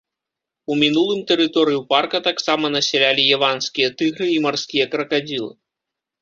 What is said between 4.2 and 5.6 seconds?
і марскія кракадзілы.